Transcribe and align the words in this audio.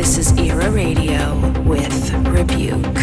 This 0.00 0.16
is 0.16 0.38
Era 0.38 0.70
Radio 0.70 1.34
with 1.60 2.14
Rebuke. 2.28 2.94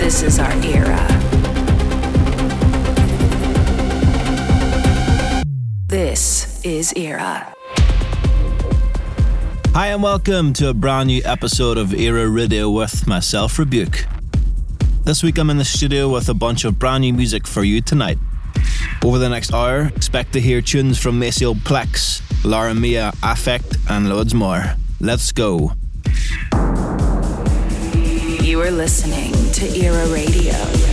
This 0.00 0.24
is 0.24 0.40
our 0.40 0.50
era. 0.64 1.06
This 5.86 6.60
is 6.64 6.92
Era. 6.96 7.54
Hi, 9.74 9.86
and 9.86 10.02
welcome 10.02 10.52
to 10.54 10.68
a 10.68 10.74
brand 10.74 11.06
new 11.06 11.22
episode 11.24 11.78
of 11.78 11.94
Era 11.94 12.28
Radio 12.28 12.68
with 12.68 13.06
myself, 13.06 13.60
Rebuke. 13.60 14.06
This 15.04 15.22
week 15.22 15.38
I'm 15.38 15.50
in 15.50 15.58
the 15.58 15.64
studio 15.64 16.08
with 16.08 16.28
a 16.28 16.34
bunch 16.34 16.64
of 16.64 16.80
brand 16.80 17.02
new 17.02 17.12
music 17.12 17.46
for 17.46 17.62
you 17.62 17.80
tonight. 17.80 18.18
Over 19.04 19.18
the 19.18 19.28
next 19.28 19.54
hour, 19.54 19.82
expect 19.94 20.32
to 20.32 20.40
hear 20.40 20.60
tunes 20.60 20.98
from 20.98 21.20
Maceo 21.20 21.54
Plex, 21.54 22.27
Lauren 22.44 22.80
Mia, 22.80 23.12
AFFKT, 23.22 23.90
and 23.90 24.08
loads 24.08 24.34
more. 24.34 24.64
Let's 25.00 25.32
go. 25.32 25.72
You 28.42 28.62
are 28.62 28.70
listening 28.70 29.32
to 29.52 29.66
Era 29.76 30.06
Radio. 30.08 30.87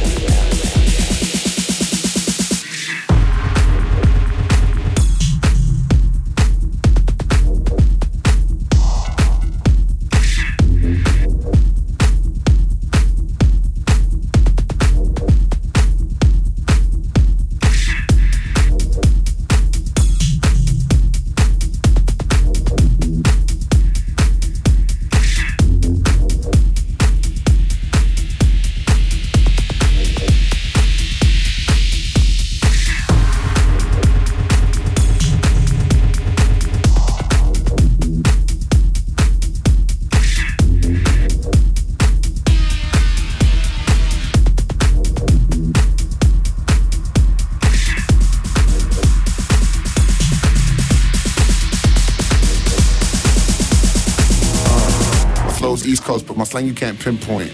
Slang 56.56 56.68
you 56.68 56.74
can't 56.74 56.98
pinpoint. 56.98 57.52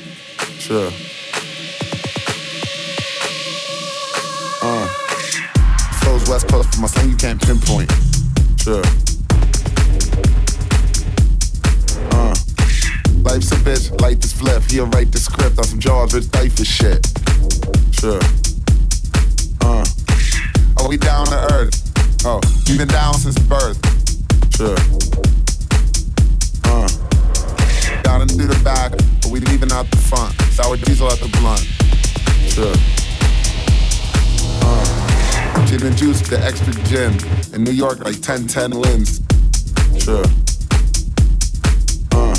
Sure. 0.60 0.92
Uh. 4.62 4.88
Flows 6.02 6.30
West 6.30 6.48
Coast, 6.48 6.70
but 6.70 6.82
my 6.82 6.88
slang 6.88 7.10
you 7.10 7.18
can't 7.18 7.42
pinpoint. 7.42 7.92
Sure. 8.58 8.84
Uh. 12.12 12.36
Life's 13.24 13.52
a 13.52 13.56
bitch, 13.66 14.00
light 14.02 14.22
this 14.22 14.34
flip. 14.34 14.62
He'll 14.70 14.86
write 14.86 15.12
the 15.12 15.18
script 15.18 15.58
on 15.58 15.64
some 15.64 15.80
George 15.80 16.14
Rich 16.14 16.30
Diapers 16.30 16.68
shit. 16.68 17.08
Sure. 17.90 18.22
Uh. 19.62 19.84
Oh, 20.78 20.88
we 20.88 20.98
down 20.98 21.26
to 21.26 21.54
earth. 21.54 22.24
Oh, 22.24 22.40
we 22.70 22.78
been 22.78 22.88
down 22.88 23.16
since 23.16 23.40
birth. 23.40 23.80
Sure. 24.56 25.41
Down 28.22 28.30
and 28.30 28.38
through 28.38 28.56
the 28.56 28.64
back, 28.64 28.92
but 29.22 29.32
we 29.32 29.40
leaving 29.40 29.72
out 29.72 29.90
the 29.90 29.98
front. 29.98 30.34
Sour 30.54 30.78
diesel 30.78 31.08
at 31.10 31.20
the 31.20 31.28
blunt. 31.40 31.66
Sure. 32.54 32.76
Uh, 34.62 35.66
gin 35.66 35.84
and 35.88 35.98
juice, 35.98 36.22
the 36.30 36.40
extra 36.40 36.74
gin. 36.86 37.14
In 37.54 37.64
New 37.64 37.72
York, 37.72 38.00
like 38.02 38.22
10 38.22 38.48
10 38.48 38.78
wins. 38.78 39.22
Sure. 39.98 40.24
Uh, 42.14 42.36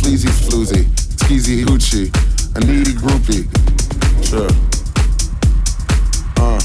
fleazy 0.00 0.28
floozy, 0.28 0.84
skeezy 1.20 1.64
hoochie, 1.64 2.08
a 2.56 2.60
needy 2.60 2.92
groupie. 2.92 3.44
Sure. 4.24 4.48
Uh, 6.38 6.60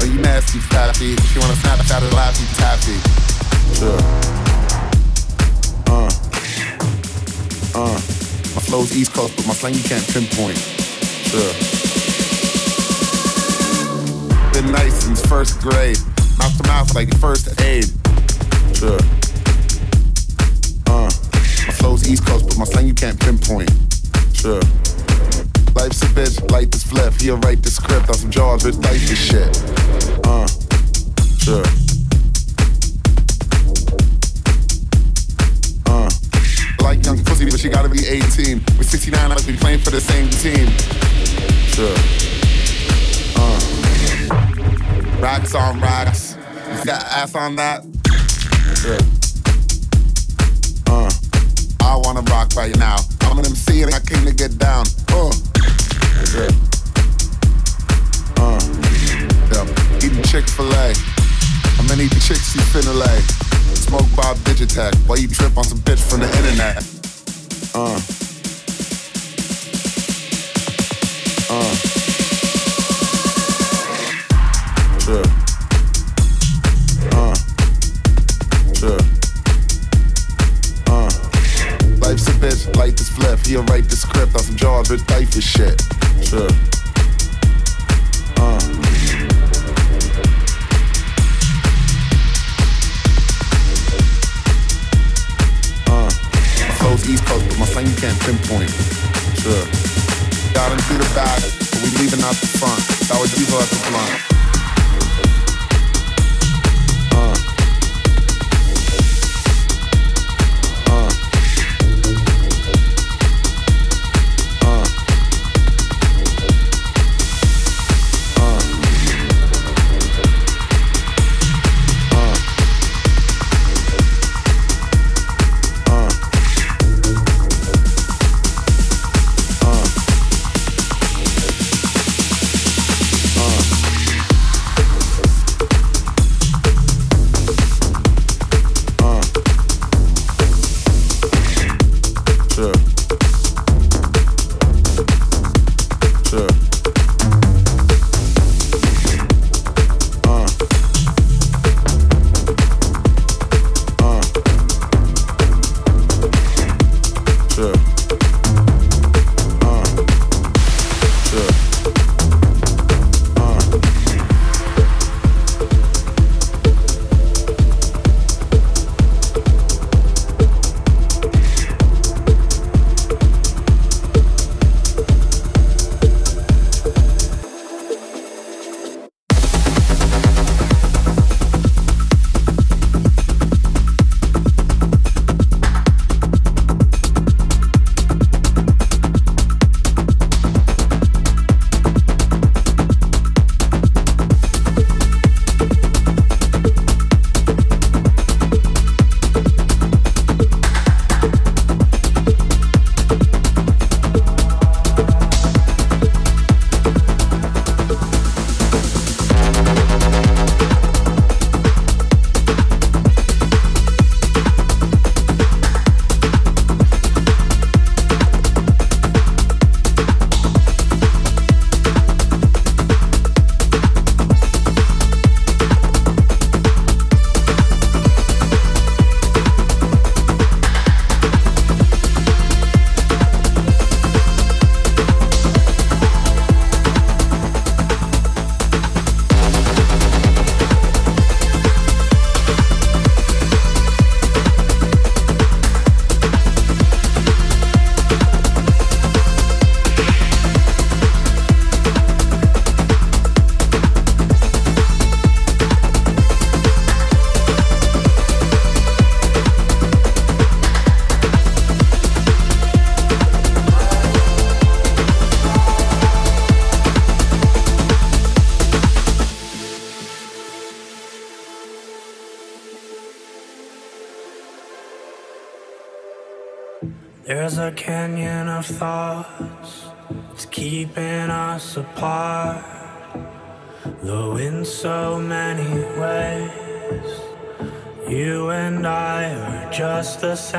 are 0.00 0.06
you 0.06 0.20
nasty, 0.20 0.58
fatty? 0.58 1.16
She 1.16 1.38
wanna 1.38 1.56
snap 1.56 1.78
at 1.78 2.02
her 2.02 2.10
laffy 2.16 2.46
taffy. 2.56 2.96
Sure. 3.74 4.00
Uh, 5.88 6.25
my 7.92 8.62
flow's 8.62 8.96
East 8.96 9.12
Coast, 9.12 9.36
but 9.36 9.46
my 9.46 9.54
slang 9.54 9.74
you 9.74 9.82
can't 9.82 10.06
pinpoint. 10.08 10.58
Sure. 11.28 11.52
Been 14.52 14.72
nice 14.72 15.04
since 15.04 15.24
first 15.26 15.60
grade. 15.60 15.98
Mouth 16.38 16.56
to 16.56 16.68
mouth 16.68 16.94
like 16.94 17.14
first 17.18 17.60
aid. 17.60 17.86
Sure. 18.74 18.98
Uh, 20.86 21.10
my 21.66 21.74
flow's 21.74 22.08
East 22.08 22.26
Coast, 22.26 22.48
but 22.48 22.58
my 22.58 22.64
slang 22.64 22.86
you 22.86 22.94
can't 22.94 23.20
pinpoint. 23.20 23.70
Sure. 24.32 24.62
Life's 25.74 26.02
a 26.02 26.06
bitch, 26.16 26.50
light 26.50 26.70
this 26.70 26.82
flip. 26.82 27.14
He'll 27.20 27.38
write 27.38 27.62
the 27.62 27.70
script 27.70 28.08
on 28.08 28.14
some 28.14 28.30
jaws 28.30 28.64
with 28.64 28.80
dice 28.82 29.08
this 29.08 29.18
shit. 29.18 29.56
Uh, 30.24 30.46
sure. 31.38 31.85
She 37.66 37.72
gotta 37.72 37.88
be 37.88 38.06
18. 38.06 38.62
With 38.78 38.88
69, 38.88 39.28
like 39.28 39.44
we 39.44 39.56
playing 39.56 39.80
for 39.80 39.90
the 39.90 40.00
same 40.00 40.30
team. 40.30 40.68
Sure. 41.74 41.96
Uh. 43.34 43.60
Racks 45.20 45.52
on 45.52 45.80
racks. 45.80 46.36
You 46.78 46.84
got 46.84 47.02
ass 47.02 47.34
on 47.34 47.56
that? 47.56 47.82
Sure. 48.78 49.00
Uh. 50.86 51.10
I 51.80 51.96
wanna 52.04 52.20
rock 52.30 52.54
right 52.54 52.76
now. 52.78 52.98
I'm 53.22 53.36
an 53.38 53.46
MC 53.46 53.82
and 53.82 53.92
I 53.92 53.98
came 53.98 54.24
to 54.24 54.32
get 54.32 54.58
down. 54.58 54.86
Uh. 55.08 55.32
Sure. 56.30 56.50
Uh. 58.36 58.60
Yeah. 59.50 60.06
Eating 60.06 60.22
Chick-fil-A. 60.22 60.94
How 61.74 61.82
the 61.82 62.22
chicks 62.22 62.54
you 62.54 62.60
finna 62.70 62.94
lay. 62.94 63.20
Smoke 63.74 64.06
Bob 64.14 64.36
Digitech 64.46 64.94
while 65.08 65.18
you 65.18 65.26
trip 65.26 65.56
on 65.58 65.64
some 65.64 65.78
bitch 65.78 65.98
from 66.08 66.20
the 66.20 66.36
internet. 66.36 66.95
Uh. 67.78 67.82
Uh. 71.50 71.76
Uh. 77.12 77.36
Uh. 80.86 81.10
Life's 81.98 82.26
a 82.26 82.32
bitch, 82.40 82.76
life 82.76 82.94
is 82.98 83.10
flip. 83.10 83.38
He'll 83.40 83.62
write 83.64 83.84
the 83.90 83.96
script 83.96 84.34
on 84.34 84.40
some 84.40 84.56
jaws 84.56 84.88
with 84.88 85.06
diaper 85.06 85.42
shit. 85.42 85.85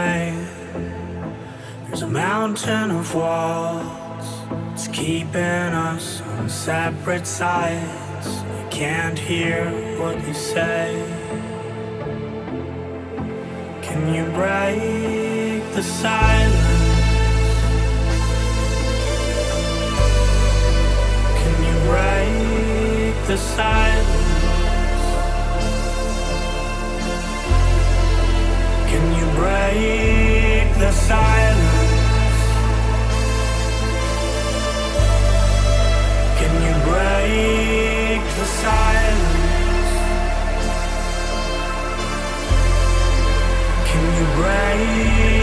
Same. 0.07 0.47
There's 1.85 2.03
a 2.03 2.11
mountain 2.27 2.91
of 2.99 3.05
walls, 3.13 4.27
it's 4.73 4.87
keeping 4.87 5.71
us 5.91 6.21
on 6.37 6.49
separate 6.49 7.27
sides. 7.27 8.27
I 8.61 8.63
can't 8.79 9.19
hear 9.31 9.61
what 9.99 10.15
you 10.25 10.33
say. 10.33 10.85
Can 13.87 14.01
you 14.15 14.25
break 14.39 15.61
the 15.77 15.83
silence? 15.83 16.75
Can 21.39 21.55
you 21.67 21.75
break 21.89 23.15
the 23.31 23.37
silence? 23.37 24.16
Break 29.37 30.67
the 30.83 30.91
silence? 30.91 32.39
Can 36.39 36.53
you 36.65 36.75
break 36.89 38.21
the 38.39 38.47
silence? 38.63 39.91
Can 43.89 44.03
you 44.17 44.25
break? 44.37 45.36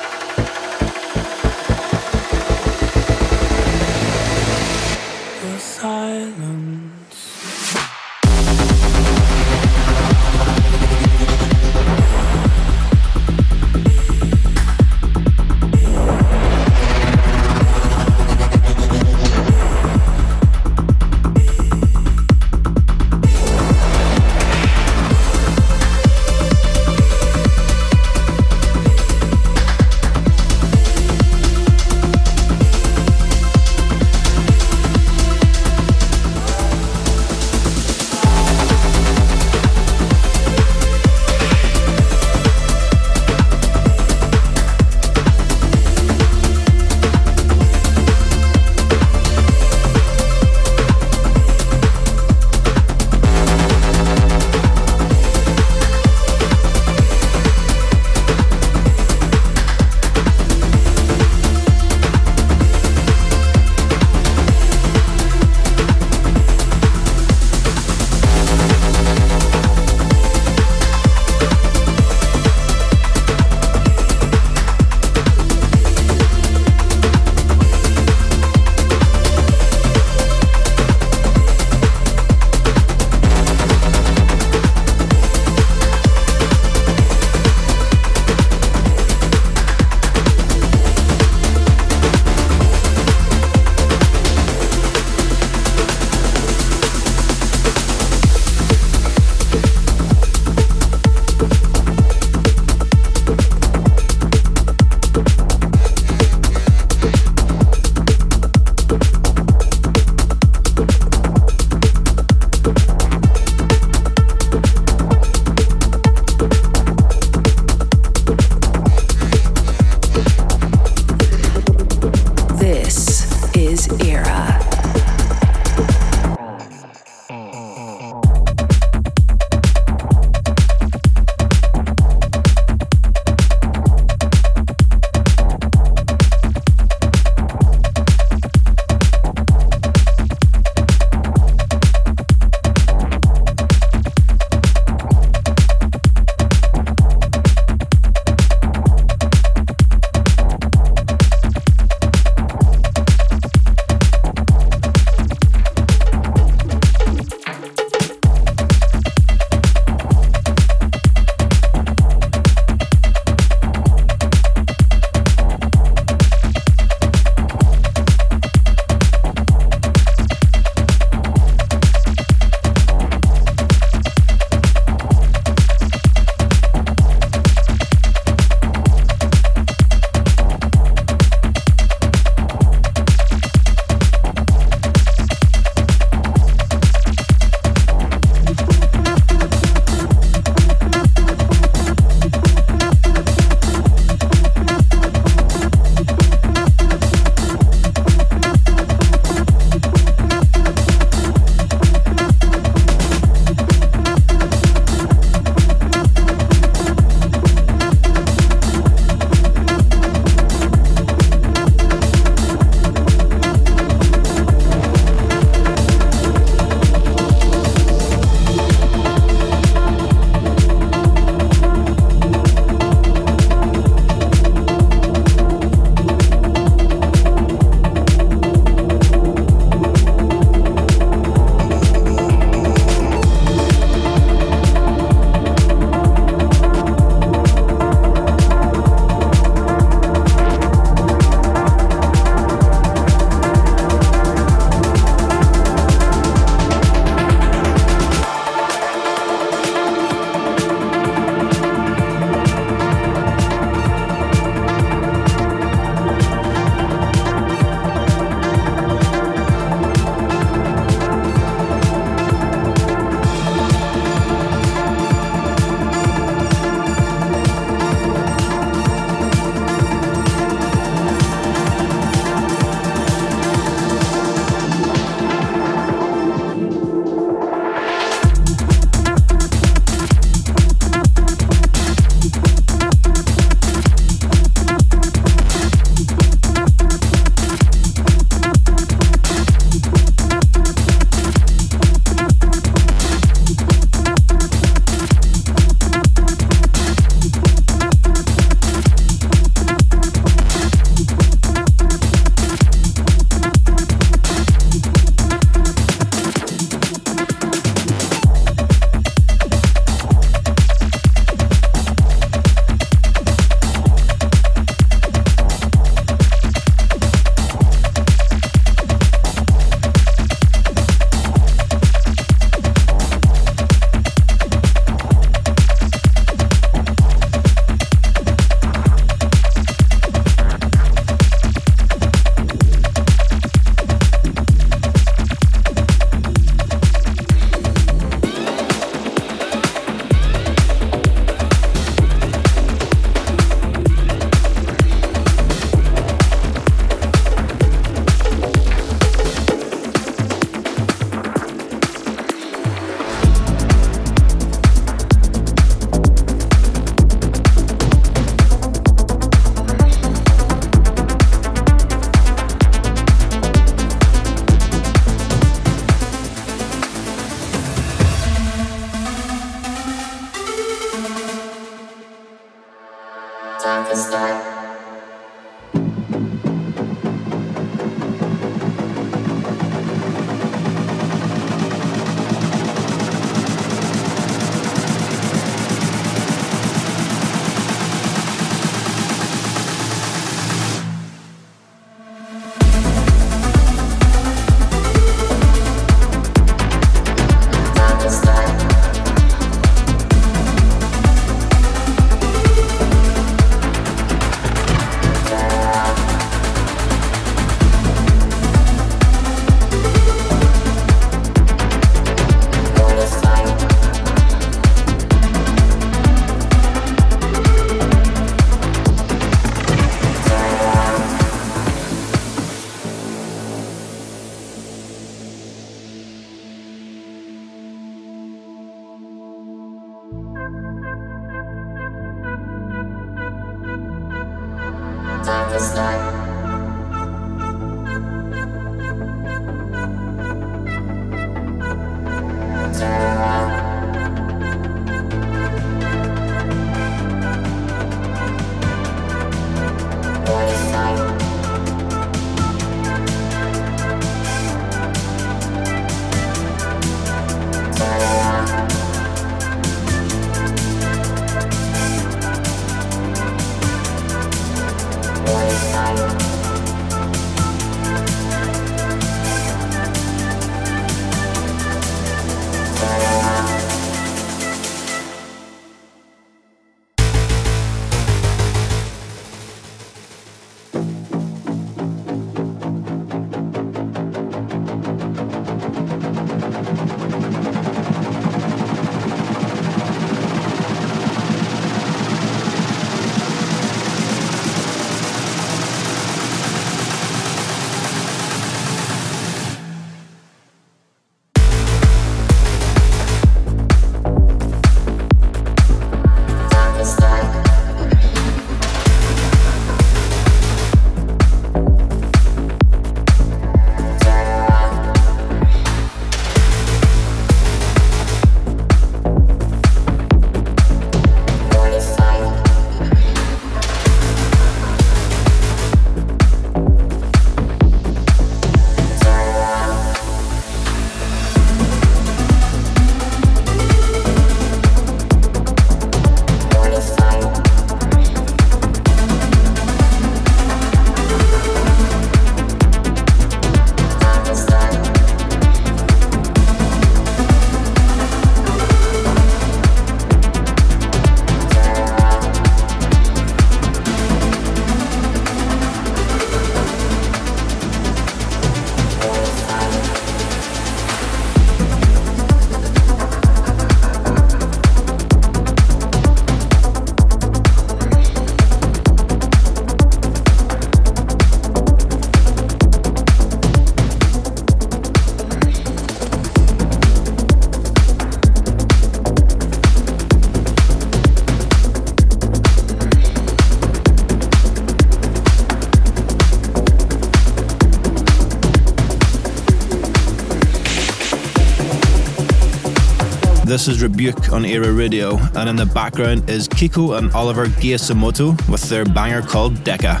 This 593.54 593.68
is 593.68 593.84
Rebuke 593.84 594.32
on 594.32 594.44
Era 594.44 594.72
Radio, 594.72 595.16
and 595.36 595.48
in 595.48 595.54
the 595.54 595.64
background 595.64 596.28
is 596.28 596.48
Kiko 596.48 596.98
and 596.98 597.12
Oliver 597.12 597.46
Giacomotto 597.46 598.32
with 598.50 598.68
their 598.68 598.84
banger 598.84 599.22
called 599.22 599.54
Deca. 599.58 600.00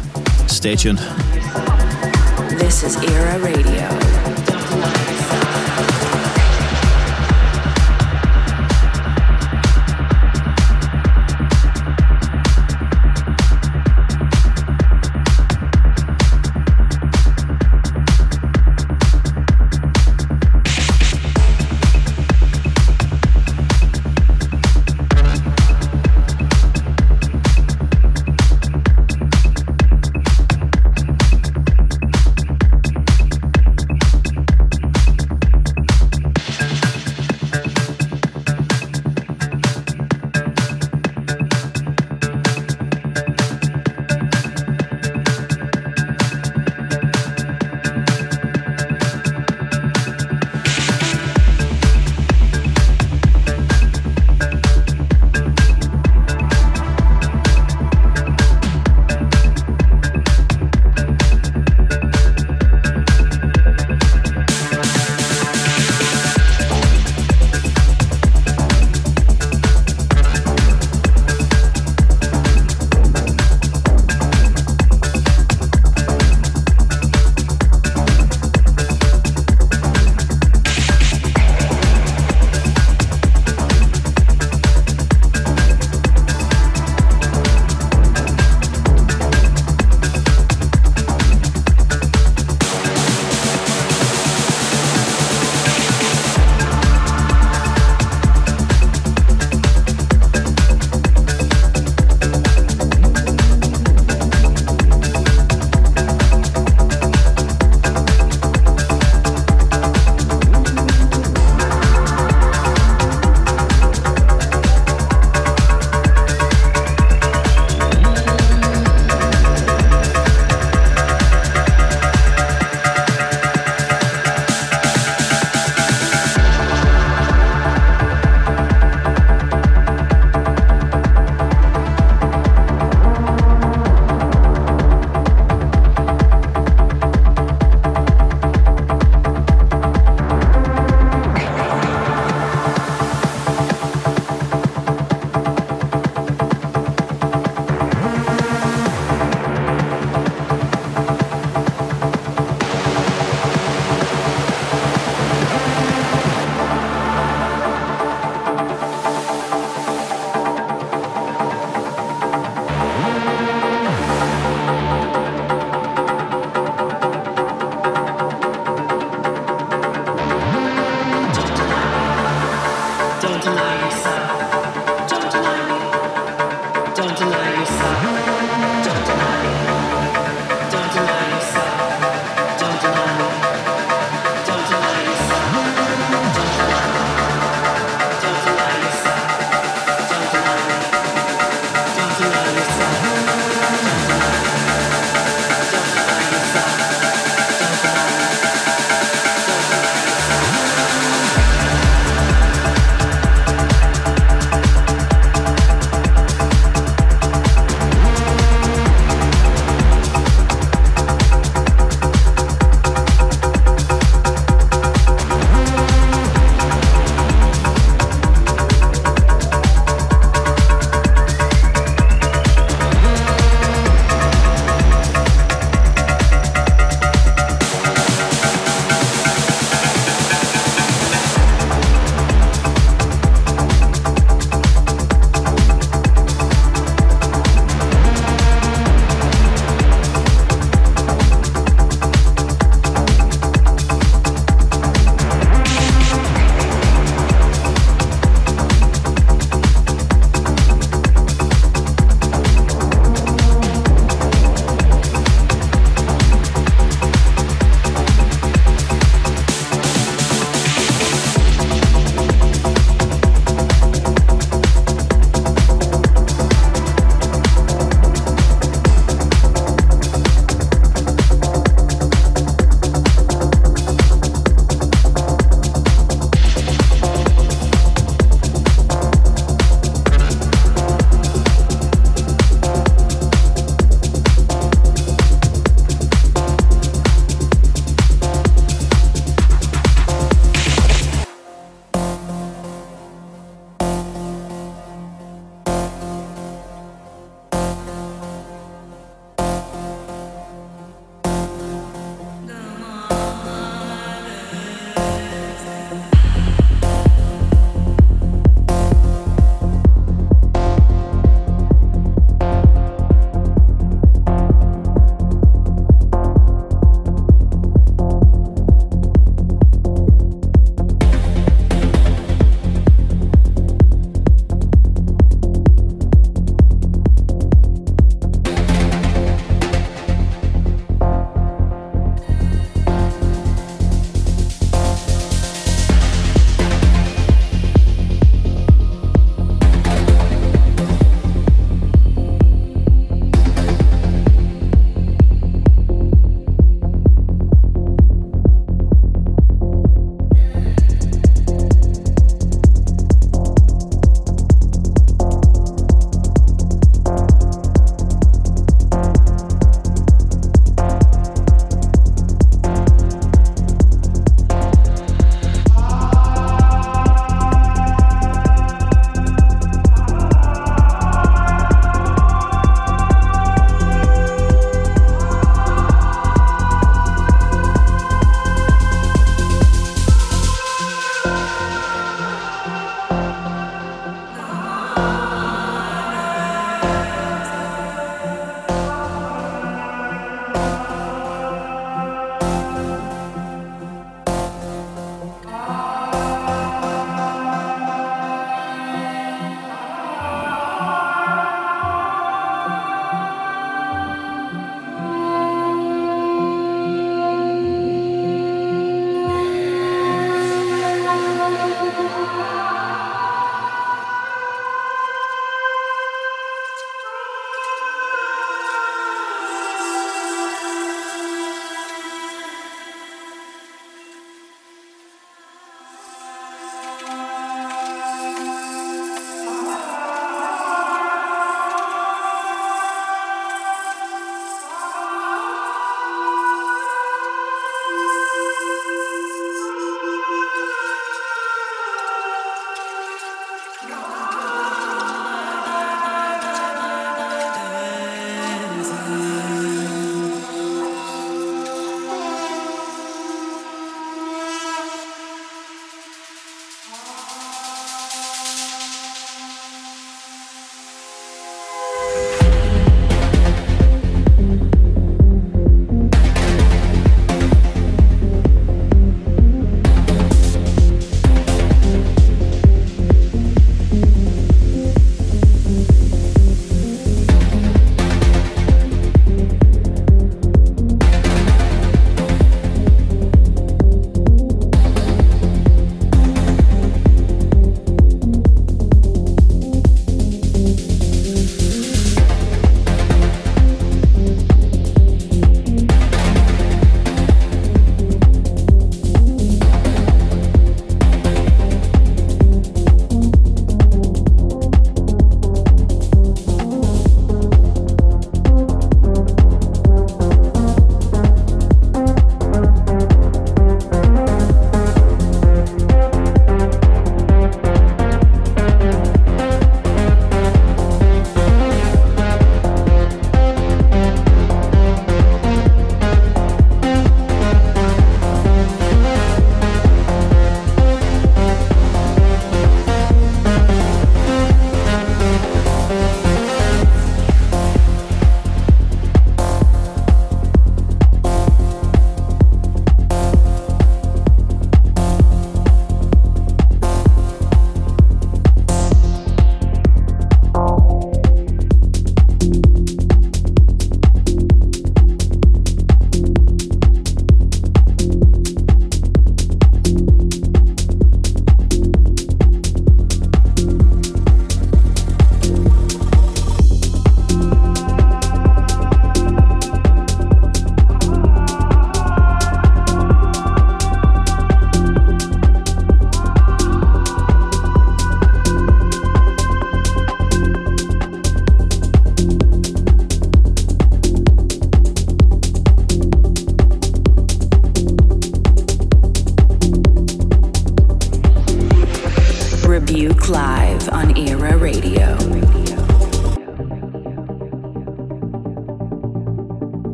Stay 0.50 0.74
tuned. 0.74 0.98
This 2.58 2.82
is 2.82 2.96
Era 2.96 3.38
Radio. 3.38 4.23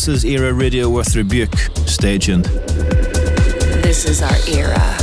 This 0.00 0.08
is 0.08 0.24
Era 0.24 0.54
Radio 0.54 0.88
with 0.88 1.14
Rebuke. 1.14 1.54
Stay 1.84 2.16
tuned. 2.16 2.46
This 3.84 4.06
is 4.06 4.22
our 4.22 4.34
era. 4.48 4.99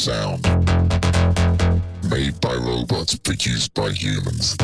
sound. 0.00 0.42
Made 2.08 2.40
by 2.40 2.54
robots, 2.54 3.16
produced 3.16 3.74
by 3.74 3.90
humans. 3.90 4.56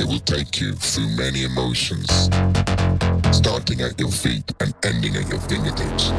It 0.00 0.06
will 0.08 0.18
take 0.18 0.60
you 0.60 0.72
through 0.72 1.10
many 1.16 1.44
emotions, 1.44 2.10
starting 3.30 3.82
at 3.82 4.00
your 4.00 4.10
feet 4.10 4.52
and 4.60 4.74
ending 4.84 5.14
at 5.14 5.28
your 5.28 5.38
fingertips. 5.38 6.10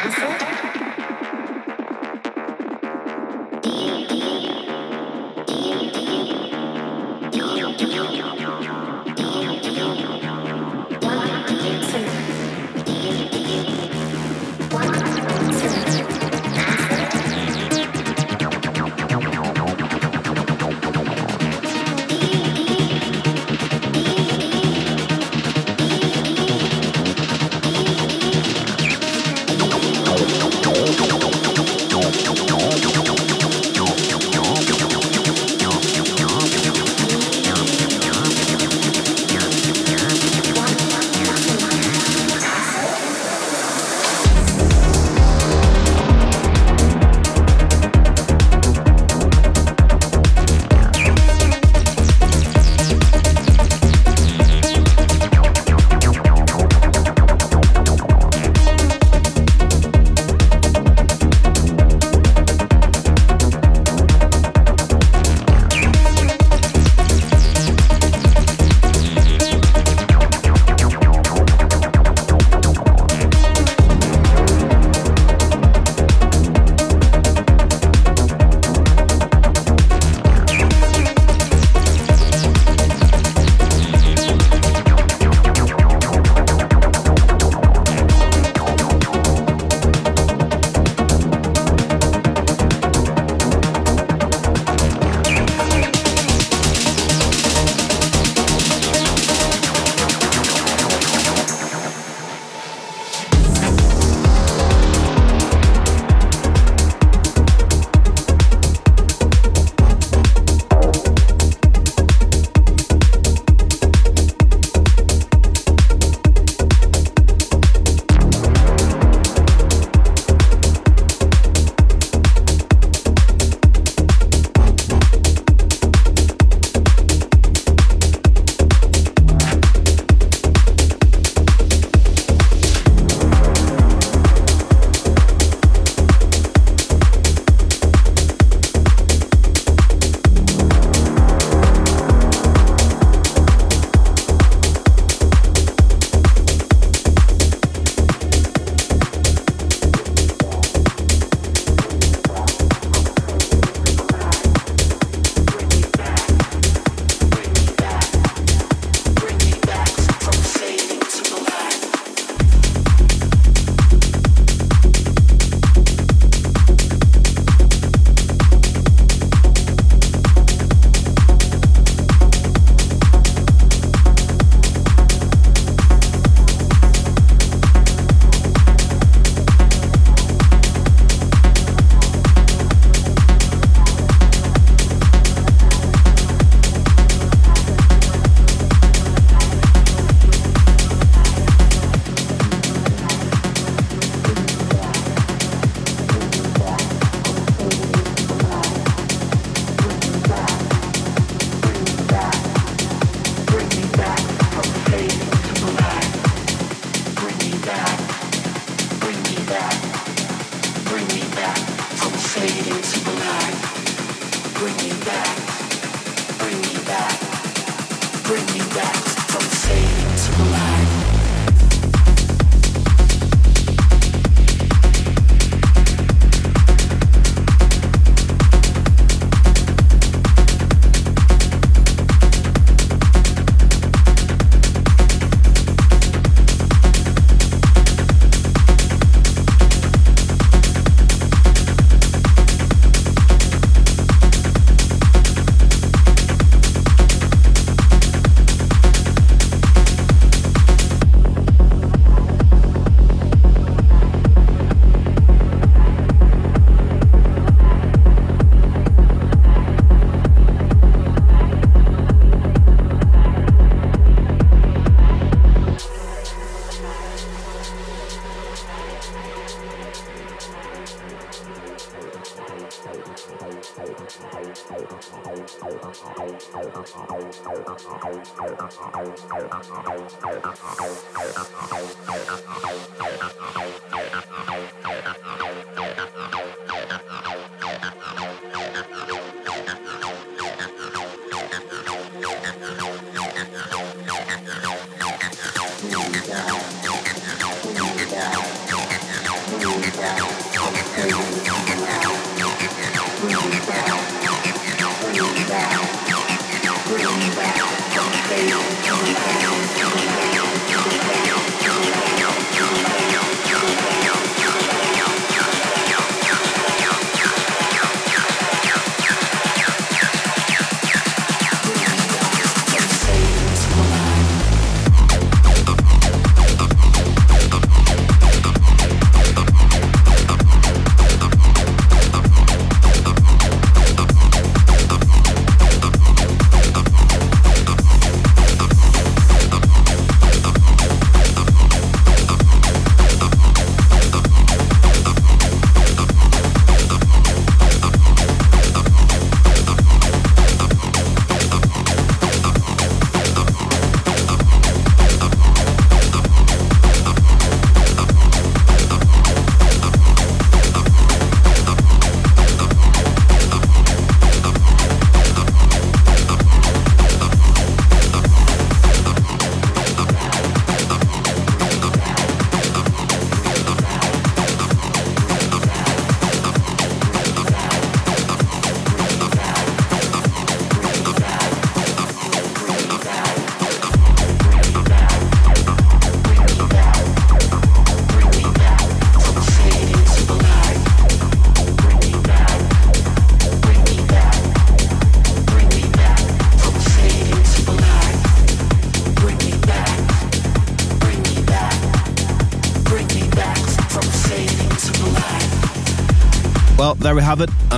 Thank 0.00 0.57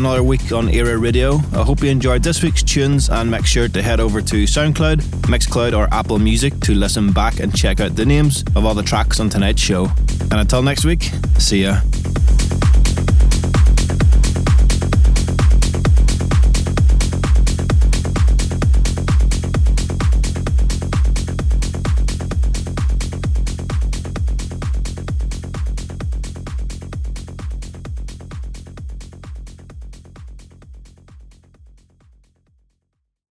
another 0.00 0.22
week 0.22 0.50
on 0.50 0.70
Era 0.70 0.96
Radio. 0.96 1.34
I 1.52 1.62
hope 1.62 1.82
you 1.82 1.90
enjoyed 1.90 2.22
this 2.22 2.42
week's 2.42 2.62
tunes 2.62 3.10
and 3.10 3.30
make 3.30 3.44
sure 3.44 3.68
to 3.68 3.82
head 3.82 4.00
over 4.00 4.22
to 4.22 4.44
SoundCloud, 4.44 5.02
Mixcloud, 5.28 5.76
or 5.76 5.92
Apple 5.92 6.18
Music 6.18 6.58
to 6.60 6.74
listen 6.74 7.12
back 7.12 7.38
and 7.38 7.54
check 7.54 7.80
out 7.80 7.96
the 7.96 8.06
names 8.06 8.42
of 8.56 8.64
all 8.64 8.72
the 8.74 8.82
tracks 8.82 9.20
on 9.20 9.28
tonight's 9.28 9.60
show. 9.60 9.88
And 10.22 10.34
until 10.34 10.62
next 10.62 10.86
week, 10.86 11.10
see 11.38 11.64
ya. 11.64 11.80